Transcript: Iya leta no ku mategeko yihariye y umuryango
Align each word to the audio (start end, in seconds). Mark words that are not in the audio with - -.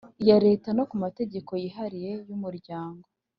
Iya 0.23 0.37
leta 0.45 0.69
no 0.77 0.83
ku 0.89 0.95
mategeko 1.03 1.51
yihariye 1.63 2.11
y 2.27 2.31
umuryango 2.37 3.05